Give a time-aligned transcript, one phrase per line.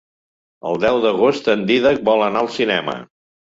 [0.69, 2.99] El deu d'agost en Dídac vol anar al cinema.